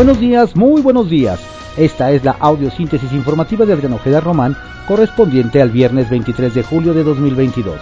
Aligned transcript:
Buenos 0.00 0.18
días, 0.18 0.56
muy 0.56 0.80
buenos 0.80 1.10
días. 1.10 1.38
Esta 1.76 2.10
es 2.10 2.24
la 2.24 2.30
audiosíntesis 2.30 3.12
informativa 3.12 3.66
de 3.66 3.74
Adriano 3.74 3.96
Ojeda 3.96 4.20
Román, 4.20 4.56
correspondiente 4.88 5.60
al 5.60 5.68
viernes 5.68 6.08
23 6.08 6.54
de 6.54 6.62
julio 6.62 6.94
de 6.94 7.04
2022. 7.04 7.78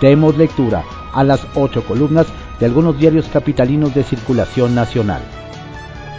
Demos 0.00 0.38
lectura 0.38 0.84
a 1.12 1.24
las 1.24 1.44
ocho 1.56 1.82
columnas 1.82 2.28
de 2.60 2.66
algunos 2.66 3.00
diarios 3.00 3.26
capitalinos 3.32 3.92
de 3.96 4.04
circulación 4.04 4.76
nacional. 4.76 5.22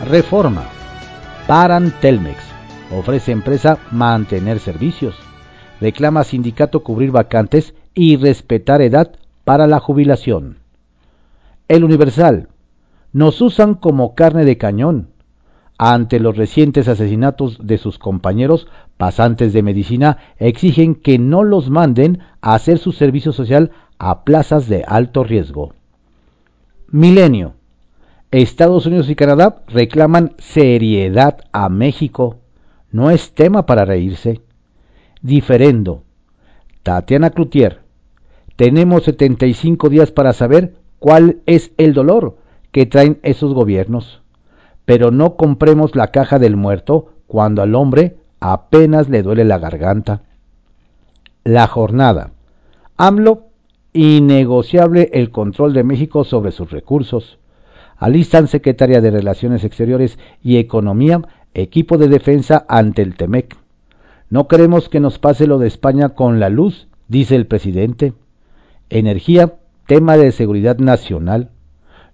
Reforma. 0.06 0.66
Paran 1.48 1.94
Telmex. 2.02 2.40
Ofrece 2.92 3.32
empresa 3.32 3.78
mantener 3.92 4.60
servicios. 4.60 5.16
Reclama 5.80 6.26
sindicato 6.26 6.84
cubrir 6.84 7.12
vacantes 7.12 7.74
y 7.94 8.18
respetar 8.18 8.82
edad 8.82 9.14
para 9.46 9.66
la 9.66 9.80
jubilación. 9.80 10.58
El 11.70 11.86
Universal 11.86 12.50
nos 13.16 13.40
usan 13.40 13.76
como 13.76 14.14
carne 14.14 14.44
de 14.44 14.58
cañón. 14.58 15.08
Ante 15.78 16.20
los 16.20 16.36
recientes 16.36 16.90
asesinatos 16.90 17.66
de 17.66 17.78
sus 17.78 17.98
compañeros 17.98 18.68
pasantes 18.98 19.54
de 19.54 19.64
medicina, 19.64 20.18
exigen 20.38 20.96
que 20.96 21.18
no 21.18 21.46
los 21.46 21.70
manden 21.70 22.20
a 22.42 22.56
hacer 22.56 22.78
su 22.78 22.92
servicio 22.92 23.32
social 23.32 23.72
a 24.00 24.26
plazas 24.26 24.68
de 24.68 24.84
alto 24.86 25.24
riesgo. 25.24 25.72
Milenio. 26.90 27.54
Estados 28.32 28.86
Unidos 28.86 29.10
y 29.10 29.16
Canadá 29.16 29.64
reclaman 29.68 30.34
seriedad 30.38 31.38
a 31.54 31.70
México. 31.70 32.40
No 32.92 33.12
es 33.12 33.32
tema 33.32 33.66
para 33.66 33.86
reírse. 33.86 34.42
Diferendo. 35.22 36.04
Tatiana 36.84 37.30
Cloutier. 37.30 37.80
Tenemos 38.58 39.04
75 39.04 39.88
días 39.88 40.12
para 40.12 40.34
saber 40.34 40.76
cuál 41.00 41.38
es 41.46 41.72
el 41.78 41.94
dolor 41.94 42.44
que 42.76 42.86
traen 42.86 43.20
esos 43.24 43.54
gobiernos. 43.54 44.22
Pero 44.84 45.10
no 45.10 45.38
compremos 45.38 45.96
la 45.96 46.08
caja 46.08 46.40
del 46.40 46.58
muerto 46.58 47.14
cuando 47.26 47.62
al 47.62 47.74
hombre 47.74 48.18
apenas 48.42 49.08
le 49.08 49.24
duele 49.24 49.46
la 49.46 49.60
garganta. 49.60 50.24
La 51.46 51.68
jornada. 51.68 52.32
AMLO, 52.98 53.46
innegociable 53.94 55.10
el 55.14 55.32
control 55.32 55.72
de 55.72 55.86
México 55.86 56.26
sobre 56.26 56.52
sus 56.52 56.70
recursos. 56.70 57.40
Alistan 57.96 58.50
Secretaria 58.50 59.00
de 59.00 59.10
Relaciones 59.10 59.64
Exteriores 59.64 60.20
y 60.44 60.58
Economía, 60.58 61.22
equipo 61.54 61.98
de 61.98 62.10
defensa 62.10 62.66
ante 62.68 63.04
el 63.04 63.16
TEMEC. 63.16 63.56
No 64.30 64.50
queremos 64.50 64.90
que 64.90 65.00
nos 65.00 65.18
pase 65.18 65.48
lo 65.48 65.60
de 65.60 65.68
España 65.68 66.10
con 66.10 66.42
la 66.42 66.50
luz, 66.50 66.90
dice 67.08 67.38
el 67.38 67.48
presidente. 67.48 68.12
Energía, 68.90 69.54
tema 69.88 70.18
de 70.18 70.34
seguridad 70.34 70.78
nacional 70.80 71.52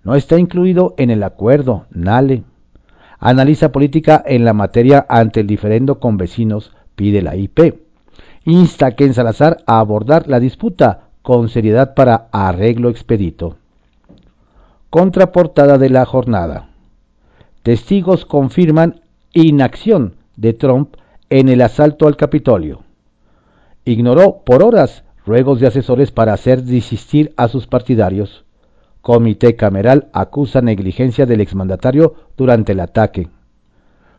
no 0.04 0.16
está 0.16 0.40
incluido 0.40 0.96
en 0.98 1.10
el 1.10 1.24
acuerdo, 1.24 1.86
NALE. 1.92 2.44
Analiza 3.20 3.72
política 3.72 4.24
en 4.26 4.46
la 4.46 4.54
materia 4.54 5.06
ante 5.08 5.42
el 5.42 5.48
diferendo 5.48 6.00
con 6.00 6.18
vecinos, 6.18 6.72
pide 6.96 7.22
la 7.22 7.36
IP. 7.36 7.76
Insta 8.46 8.88
a 8.88 8.92
Ken 8.92 9.14
Salazar 9.14 9.58
a 9.68 9.80
abordar 9.80 10.28
la 10.28 10.40
disputa 10.40 11.10
con 11.22 11.50
seriedad 11.50 11.94
para 11.94 12.30
arreglo 12.32 12.90
expedito. 12.90 13.58
Contraportada 14.90 15.78
de 15.78 15.90
la 15.90 16.06
jornada. 16.06 16.70
Testigos 17.62 18.26
confirman 18.26 19.02
inacción 19.34 20.16
de 20.36 20.54
Trump 20.54 20.96
en 21.30 21.48
el 21.48 21.62
asalto 21.62 22.08
al 22.08 22.18
Capitolio. 22.18 22.82
Ignoró 23.86 24.42
por 24.44 24.64
horas 24.64 25.04
ruegos 25.26 25.60
de 25.60 25.68
asesores 25.68 26.12
para 26.12 26.34
hacer 26.34 26.64
desistir 26.64 27.34
a 27.38 27.48
sus 27.48 27.68
partidarios. 27.68 28.44
Comité 29.02 29.56
Cameral 29.56 30.10
acusa 30.14 30.62
negligencia 30.62 31.26
del 31.26 31.42
exmandatario 31.42 32.14
durante 32.38 32.74
el 32.74 32.80
ataque. 32.80 33.30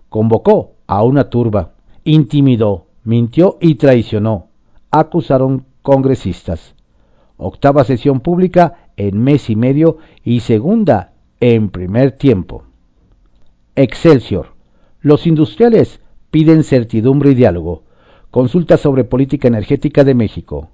Convocó 0.09 0.75
a 0.89 1.05
una 1.05 1.31
turba, 1.31 1.75
intimidó, 2.05 2.87
mintió 3.05 3.59
y 3.61 3.77
traicionó, 3.77 4.49
acusaron 4.91 5.67
congresistas. 5.83 6.75
Octava 7.37 7.85
sesión 7.85 8.21
pública 8.21 8.89
en 8.97 9.23
mes 9.23 9.51
y 9.51 9.57
medio 9.57 9.99
y 10.25 10.41
segunda 10.41 11.13
en 11.41 11.71
primer 11.71 12.13
tiempo. 12.13 12.65
Excelsior. 13.77 14.55
Los 15.01 15.27
industriales 15.27 16.01
piden 16.31 16.65
certidumbre 16.65 17.31
y 17.31 17.35
diálogo. 17.35 17.85
Consulta 18.31 18.77
sobre 18.77 19.05
política 19.05 19.49
energética 19.49 20.05
de 20.05 20.15
México. 20.15 20.71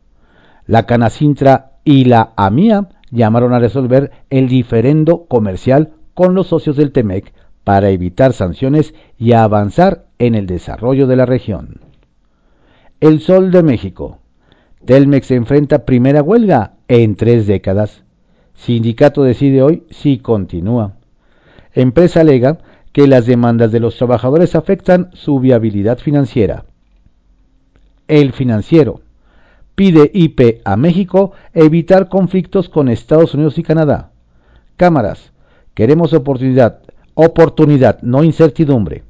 La 0.67 0.85
Canacintra 0.85 1.79
y 1.85 2.05
la 2.05 2.33
AMIA 2.37 2.89
llamaron 3.11 3.53
a 3.53 3.59
resolver 3.59 4.11
el 4.31 4.49
diferendo 4.49 5.27
comercial 5.27 5.93
con 6.15 6.35
los 6.35 6.49
socios 6.49 6.77
del 6.77 6.93
TEMEC 6.93 7.33
para 7.65 7.91
evitar 7.91 8.33
sanciones 8.33 8.95
y 9.19 9.33
avanzar 9.33 10.07
en 10.19 10.35
el 10.35 10.47
desarrollo 10.47 11.07
de 11.07 11.17
la 11.17 11.27
región. 11.27 11.81
El 13.01 13.21
Sol 13.21 13.51
de 13.51 13.63
México. 13.63 14.19
Telmex 14.85 15.31
enfrenta 15.31 15.85
primera 15.85 16.23
huelga 16.23 16.75
en 16.89 17.15
tres 17.15 17.47
décadas. 17.47 18.03
Sindicato 18.55 19.23
decide 19.23 19.63
hoy 19.63 19.85
si 19.91 20.19
continúa. 20.19 20.95
Empresa 21.75 22.23
alega 22.23 22.59
que 22.93 23.07
las 23.07 23.27
demandas 23.27 23.71
de 23.71 23.81
los 23.81 23.97
trabajadores 23.97 24.57
afectan 24.57 25.11
su 25.13 25.39
viabilidad 25.39 25.99
financiera. 25.99 26.65
El 28.09 28.33
financiero 28.33 29.03
pide 29.79 30.11
IP 30.13 30.61
a 30.65 30.77
México 30.77 31.31
evitar 31.55 32.09
conflictos 32.09 32.69
con 32.69 32.89
Estados 32.89 33.35
Unidos 33.35 33.59
y 33.59 33.63
Canadá. 33.63 34.11
Cámaras, 34.77 35.31
queremos 35.75 36.13
oportunidad, 36.15 36.81
oportunidad, 37.15 38.03
no 38.03 38.25
incertidumbre. 38.25 39.05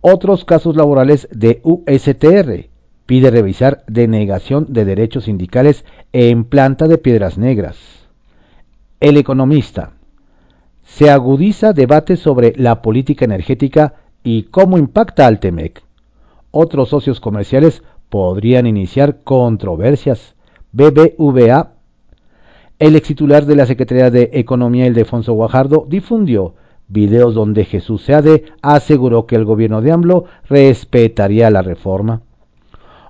Otros 0.00 0.44
casos 0.44 0.74
laborales 0.74 1.28
de 1.30 1.60
USTR. 1.62 2.68
Pide 3.06 3.30
revisar 3.30 3.84
denegación 3.86 4.66
de 4.70 4.84
derechos 4.84 5.26
sindicales 5.26 5.84
en 6.12 6.42
planta 6.42 6.88
de 6.88 6.98
piedras 6.98 7.38
negras. 7.38 7.76
El 8.98 9.18
economista. 9.18 9.92
Se 10.82 11.10
agudiza 11.10 11.72
debate 11.72 12.16
sobre 12.16 12.54
la 12.56 12.82
política 12.82 13.24
energética 13.24 13.94
y 14.24 14.44
cómo 14.44 14.78
impacta 14.78 15.28
al 15.28 15.38
TEMEC. 15.38 15.80
Otros 16.50 16.88
socios 16.88 17.20
comerciales 17.20 17.84
podrían 18.10 18.66
iniciar 18.66 19.22
controversias. 19.24 20.34
BBVA. 20.72 21.72
El 22.78 22.96
ex 22.96 23.08
titular 23.08 23.46
de 23.46 23.56
la 23.56 23.66
Secretaría 23.66 24.10
de 24.10 24.30
Economía, 24.34 24.86
Ildefonso 24.86 25.32
Guajardo, 25.32 25.86
difundió 25.88 26.54
videos 26.88 27.34
donde 27.34 27.64
Jesús 27.64 28.02
Seade 28.02 28.44
aseguró 28.62 29.26
que 29.26 29.36
el 29.36 29.44
gobierno 29.44 29.80
de 29.80 29.92
AMLO 29.92 30.24
respetaría 30.48 31.50
la 31.50 31.62
reforma. 31.62 32.22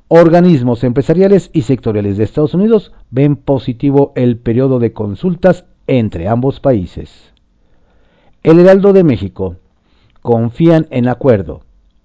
Organismos 0.09 0.85
empresariales 0.85 1.51
y 1.53 1.63
sectoriales 1.63 2.17
de 2.17 2.25
Estados 2.25 2.55
Unidos 2.55 2.93
ven 3.11 3.37
positivo 3.37 4.13
el 4.17 4.39
periodo 4.39 4.81
de 4.81 4.93
consultas 4.93 5.65
entre 5.87 6.29
ambos 6.29 6.61
países. 6.61 7.33
El 8.43 8.59
Heraldo 8.59 8.93
de 8.93 9.05
México 9.05 9.57
confían 10.21 10.89
en 10.91 11.09
acuerdo. 11.09 11.63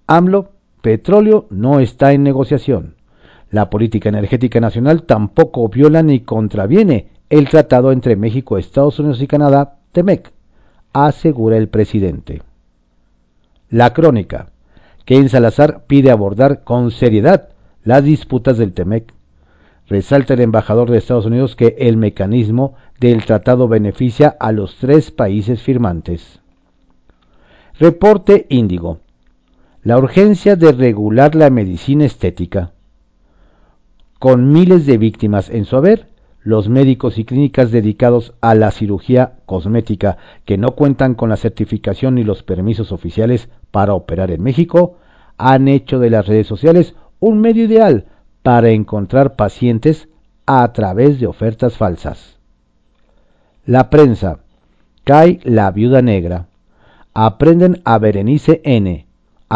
AMLO 0.07 0.49
petróleo 0.85 1.47
no 1.49 1.79
está 1.79 2.13
en 2.13 2.21
negociación. 2.21 2.93
La 3.49 3.71
política 3.71 4.09
energética 4.09 4.59
nacional 4.59 5.01
tampoco 5.01 5.67
viola 5.67 6.03
ni 6.03 6.19
contraviene 6.19 7.07
el 7.31 7.49
tratado 7.49 7.91
entre 7.91 8.15
México, 8.15 8.59
Estados 8.59 8.99
Unidos 8.99 9.19
y 9.19 9.25
Canadá, 9.25 9.79
TEMEC, 9.93 10.31
asegura 10.93 11.57
el 11.57 11.69
presidente. 11.69 12.43
La 13.71 13.93
crónica. 13.93 14.51
Ken 15.05 15.27
Salazar 15.27 15.85
pide 15.87 16.11
abordar 16.11 16.63
con 16.63 16.91
seriedad 16.91 17.49
las 17.83 18.03
disputas 18.03 18.59
del 18.59 18.73
TEMEC. 18.73 19.11
Resalta 19.87 20.35
el 20.35 20.41
embajador 20.41 20.91
de 20.91 20.99
Estados 20.99 21.25
Unidos 21.25 21.55
que 21.55 21.75
el 21.79 21.97
mecanismo 21.97 22.75
del 22.99 23.25
tratado 23.25 23.67
beneficia 23.67 24.37
a 24.39 24.51
los 24.51 24.75
tres 24.75 25.09
países 25.09 25.63
firmantes. 25.63 26.41
Reporte 27.79 28.45
Índigo 28.49 28.99
la 29.85 29.99
urgencia 29.99 30.55
de 30.55 30.71
regular 30.71 31.35
la 31.35 31.51
medicina 31.51 32.05
estética. 32.05 32.71
Con 34.17 34.51
miles 34.51 34.87
de 34.87 34.97
víctimas 34.97 35.51
en 35.51 35.65
su 35.65 35.77
haber, 35.77 36.07
los 36.41 36.69
médicos 36.69 37.19
y 37.19 37.23
clínicas 37.23 37.69
dedicados 37.69 38.33
a 38.41 38.55
la 38.55 38.71
cirugía 38.71 39.33
cosmética 39.45 40.17
que 40.43 40.57
no 40.57 40.71
cuentan 40.71 41.13
con 41.13 41.29
la 41.29 41.37
certificación 41.37 42.15
ni 42.15 42.23
los 42.23 42.41
permisos 42.41 42.91
oficiales 42.91 43.47
para 43.69 43.93
operar 43.93 44.31
en 44.31 44.41
México 44.41 44.97
han 45.37 45.67
hecho 45.67 45.99
de 45.99 46.09
las 46.09 46.25
redes 46.25 46.47
sociales 46.47 46.95
un 47.19 47.39
medio 47.39 47.65
ideal 47.65 48.05
para 48.41 48.71
encontrar 48.71 49.35
pacientes 49.35 50.09
a 50.47 50.73
través 50.73 51.19
de 51.19 51.27
ofertas 51.27 51.77
falsas. 51.77 52.39
La 53.67 53.91
prensa. 53.91 54.39
Cae 55.03 55.41
la 55.43 55.69
viuda 55.69 56.01
negra. 56.01 56.47
Aprenden 57.13 57.83
a 57.85 57.99
Berenice 57.99 58.61
N 58.63 59.04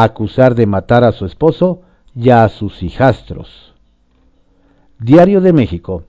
acusar 0.03 0.55
de 0.55 0.65
matar 0.65 1.03
a 1.03 1.11
su 1.11 1.25
esposo 1.25 1.81
y 2.15 2.29
a 2.29 2.47
sus 2.49 2.83
hijastros. 2.83 3.73
Diario 4.99 5.41
de 5.41 5.53
México. 5.53 6.03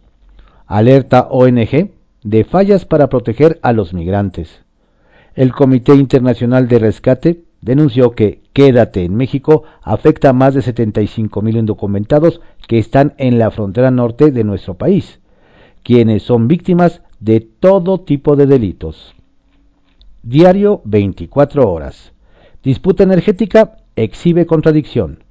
Alerta 0.66 1.28
ONG 1.30 1.90
de 2.22 2.44
fallas 2.44 2.84
para 2.84 3.08
proteger 3.08 3.58
a 3.62 3.72
los 3.72 3.94
migrantes. 3.94 4.62
El 5.34 5.52
Comité 5.52 5.94
Internacional 5.94 6.68
de 6.68 6.78
Rescate 6.78 7.44
denunció 7.60 8.12
que 8.12 8.42
Quédate 8.52 9.04
en 9.04 9.16
México 9.16 9.64
afecta 9.82 10.30
a 10.30 10.32
más 10.32 10.54
de 10.54 10.62
75 10.62 11.40
mil 11.42 11.56
indocumentados 11.56 12.40
que 12.66 12.78
están 12.78 13.14
en 13.16 13.38
la 13.38 13.50
frontera 13.50 13.90
norte 13.90 14.32
de 14.32 14.44
nuestro 14.44 14.74
país, 14.74 15.20
quienes 15.82 16.24
son 16.24 16.48
víctimas 16.48 17.02
de 17.20 17.40
todo 17.40 18.00
tipo 18.00 18.36
de 18.36 18.46
delitos. 18.46 19.14
Diario 20.22 20.82
24 20.84 21.70
horas. 21.70 22.12
Disputa 22.62 23.04
energética 23.04 23.78
exhibe 24.04 24.46
contradicción. 24.46 25.24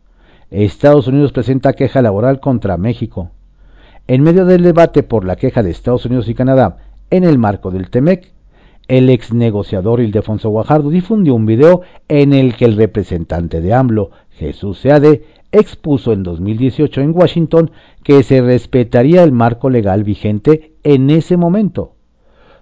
Estados 0.52 1.08
Unidos 1.08 1.32
presenta 1.32 1.74
queja 1.74 2.02
laboral 2.02 2.40
contra 2.40 2.78
México. 2.78 3.32
En 4.08 4.22
medio 4.22 4.46
del 4.46 4.64
debate 4.64 5.04
por 5.04 5.26
la 5.26 5.36
queja 5.36 5.64
de 5.64 5.72
Estados 5.72 6.06
Unidos 6.06 6.30
y 6.30 6.36
Canadá 6.36 6.78
en 7.10 7.24
el 7.24 7.38
marco 7.38 7.72
del 7.72 7.90
TEMEC, 7.90 8.32
el 8.88 9.10
ex 9.10 9.34
negociador 9.34 10.02
Ildefonso 10.02 10.50
Guajardo 10.50 10.90
difundió 10.90 11.36
un 11.36 11.46
video 11.46 11.82
en 12.08 12.34
el 12.34 12.56
que 12.56 12.66
el 12.66 12.76
representante 12.76 13.62
de 13.62 13.74
AMLO, 13.74 14.10
Jesús 14.32 14.80
Seade, 14.80 15.24
expuso 15.52 16.12
en 16.12 16.24
2018 16.24 17.02
en 17.02 17.16
Washington 17.16 17.72
que 18.04 18.24
se 18.24 18.42
respetaría 18.42 19.24
el 19.24 19.32
marco 19.32 19.70
legal 19.70 20.04
vigente 20.04 20.74
en 20.84 21.10
ese 21.10 21.38
momento. 21.38 21.94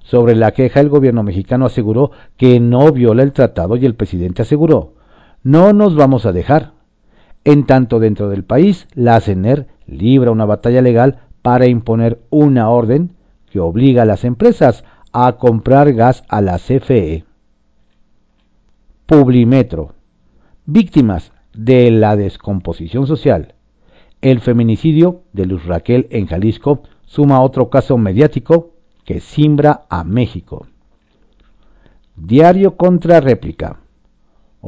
Sobre 0.04 0.36
la 0.36 0.52
queja, 0.52 0.80
el 0.80 0.90
gobierno 0.90 1.24
mexicano 1.24 1.66
aseguró 1.66 2.12
que 2.38 2.60
no 2.60 2.92
viola 2.92 3.24
el 3.24 3.34
tratado 3.34 3.76
y 3.76 3.86
el 3.86 3.96
presidente 3.96 4.42
aseguró, 4.42 4.94
no 5.44 5.74
nos 5.74 5.96
vamos 5.96 6.26
a 6.26 6.32
dejar. 6.32 6.74
En 7.44 7.66
tanto 7.66 8.00
dentro 8.00 8.30
del 8.30 8.44
país, 8.44 8.88
la 8.94 9.20
CENER 9.22 9.68
libra 9.86 10.32
una 10.32 10.46
batalla 10.46 10.82
legal 10.82 11.20
para 11.42 11.68
imponer 11.68 12.20
una 12.30 12.70
orden 12.70 13.16
que 13.50 13.60
obliga 13.60 14.02
a 14.02 14.06
las 14.06 14.26
empresas 14.26 14.84
a 15.14 15.38
comprar 15.38 15.94
gas 15.94 16.24
a 16.28 16.42
la 16.42 16.58
CFE. 16.58 17.24
Publimetro. 19.06 19.94
Víctimas 20.66 21.32
de 21.54 21.90
la 21.92 22.18
descomposición 22.18 23.08
social. 23.08 23.56
El 24.22 24.42
feminicidio 24.42 25.22
de 25.32 25.46
Luz 25.46 25.66
Raquel 25.66 26.08
en 26.10 26.28
Jalisco 26.28 26.84
suma 27.06 27.42
otro 27.42 27.70
caso 27.70 27.98
mediático 27.98 28.72
que 29.06 29.22
simbra 29.22 29.86
a 29.90 30.04
México. 30.04 30.68
Diario 32.16 32.76
contra 32.76 33.22
réplica. 33.22 33.80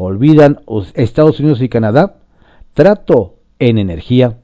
¿Olvidan 0.02 0.62
Estados 0.94 1.42
Unidos 1.42 1.62
y 1.62 1.68
Canadá? 1.68 2.20
Trato 2.74 3.36
en 3.60 3.78
energía. 3.78 4.38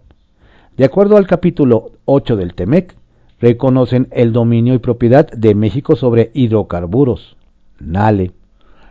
De 0.76 0.84
acuerdo 0.84 1.16
al 1.16 1.28
capítulo 1.28 1.94
8 2.04 2.36
del 2.36 2.56
TEMEC, 2.56 2.94
reconocen 3.40 4.10
el 4.12 4.34
dominio 4.34 4.74
y 4.74 4.80
propiedad 4.80 5.30
de 5.32 5.56
México 5.56 5.96
sobre 5.96 6.30
hidrocarburos. 6.34 7.38
NALE. 7.80 8.34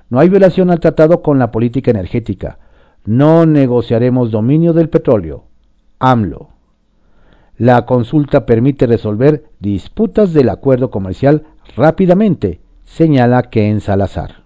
No 0.09 0.21
hay 0.21 0.31
violación 0.31 0.71
al 0.71 0.81
tratado 0.81 1.21
con 1.21 1.39
la 1.39 1.51
política 1.51 1.91
energética. 1.91 2.59
No 3.05 3.45
negociaremos 3.45 4.31
dominio 4.31 4.73
del 4.73 4.89
petróleo. 4.89 5.45
AMLO. 5.99 6.49
La 7.59 7.85
consulta 7.85 8.47
permite 8.47 8.87
resolver 8.87 9.45
disputas 9.61 10.33
del 10.33 10.49
acuerdo 10.49 10.91
comercial 10.91 11.43
rápidamente, 11.77 12.63
señala 12.85 13.43
Ken 13.43 13.83
Salazar. 13.83 14.44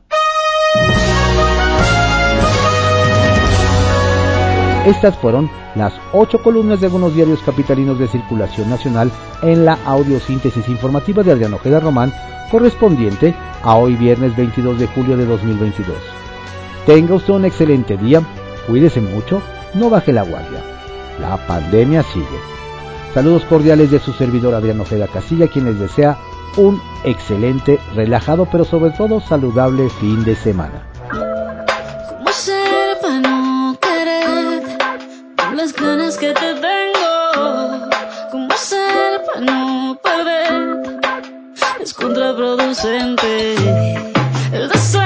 Estas 4.88 5.18
fueron 5.18 5.50
las 5.74 5.92
ocho 6.14 6.42
columnas 6.42 6.80
de 6.80 6.86
algunos 6.86 7.14
diarios 7.14 7.40
capitalinos 7.44 7.98
de 7.98 8.08
circulación 8.08 8.70
nacional 8.70 9.12
en 9.42 9.66
la 9.66 9.78
audiosíntesis 9.84 10.66
informativa 10.66 11.22
de 11.22 11.30
Adriano 11.30 11.56
Ojeda 11.56 11.78
Román, 11.78 12.10
correspondiente 12.50 13.34
a 13.62 13.76
hoy 13.76 13.96
viernes 13.96 14.34
22 14.34 14.78
de 14.78 14.86
julio 14.86 15.18
de 15.18 15.26
2022. 15.26 15.94
Tenga 16.86 17.16
usted 17.16 17.34
un 17.34 17.44
excelente 17.44 17.98
día, 17.98 18.22
cuídese 18.66 19.02
mucho, 19.02 19.42
no 19.74 19.90
baje 19.90 20.10
la 20.10 20.22
guardia. 20.22 20.62
La 21.20 21.36
pandemia 21.46 22.02
sigue. 22.02 22.24
Saludos 23.12 23.44
cordiales 23.44 23.90
de 23.90 23.98
su 23.98 24.14
servidor 24.14 24.54
Adriano 24.54 24.84
Ojeda 24.84 25.06
Casilla, 25.06 25.48
quien 25.48 25.66
les 25.66 25.78
desea 25.78 26.16
un 26.56 26.80
excelente, 27.04 27.78
relajado, 27.94 28.48
pero 28.50 28.64
sobre 28.64 28.92
todo 28.92 29.20
saludable 29.20 29.90
fin 29.90 30.24
de 30.24 30.34
semana. 30.34 30.87
Las 35.68 35.82
ganas 35.82 36.16
que 36.16 36.32
te 36.32 36.54
tengo? 36.54 37.88
¿Cómo 38.30 38.56
ser 38.56 39.22
para 39.26 39.40
no 39.40 39.98
perder? 40.02 41.00
Es 41.80 41.92
contraproducente 41.92 43.54
el 44.52 44.68
deseo 44.68 44.97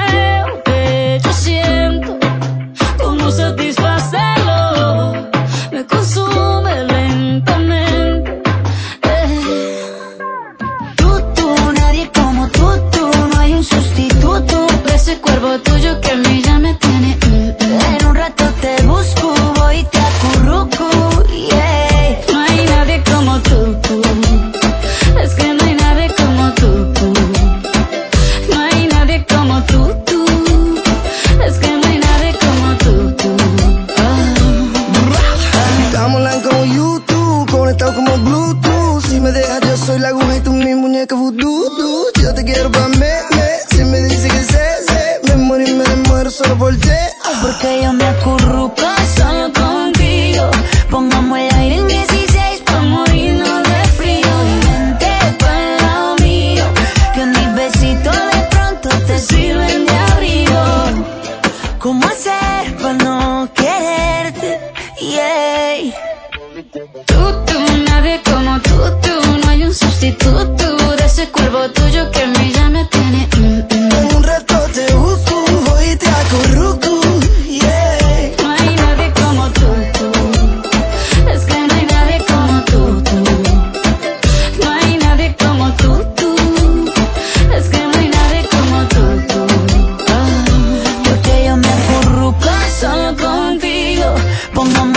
solo 92.83 93.15
contigo. 93.15 94.13
Póngame 94.53 94.92